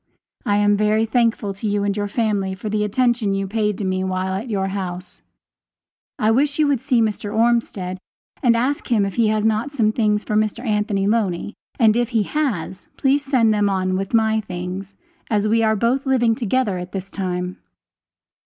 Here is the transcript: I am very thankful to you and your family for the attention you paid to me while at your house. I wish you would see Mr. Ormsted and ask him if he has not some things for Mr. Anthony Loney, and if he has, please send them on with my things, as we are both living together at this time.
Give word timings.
I 0.47 0.57
am 0.57 0.75
very 0.77 1.05
thankful 1.05 1.53
to 1.53 1.67
you 1.67 1.83
and 1.83 1.95
your 1.95 2.07
family 2.07 2.55
for 2.55 2.69
the 2.69 2.83
attention 2.83 3.35
you 3.35 3.45
paid 3.47 3.77
to 3.77 3.83
me 3.85 4.03
while 4.03 4.33
at 4.33 4.49
your 4.49 4.69
house. 4.69 5.21
I 6.17 6.31
wish 6.31 6.57
you 6.57 6.65
would 6.65 6.81
see 6.81 7.03
Mr. 7.03 7.31
Ormsted 7.31 7.99
and 8.41 8.57
ask 8.57 8.87
him 8.91 9.05
if 9.05 9.13
he 9.13 9.27
has 9.27 9.45
not 9.45 9.73
some 9.73 9.91
things 9.91 10.23
for 10.23 10.35
Mr. 10.35 10.65
Anthony 10.65 11.05
Loney, 11.05 11.53
and 11.79 11.95
if 11.95 12.09
he 12.09 12.23
has, 12.23 12.87
please 12.97 13.23
send 13.23 13.53
them 13.53 13.69
on 13.69 13.95
with 13.95 14.15
my 14.15 14.41
things, 14.43 14.95
as 15.29 15.47
we 15.47 15.61
are 15.61 15.75
both 15.75 16.07
living 16.07 16.33
together 16.33 16.79
at 16.79 16.93
this 16.93 17.11
time. 17.11 17.57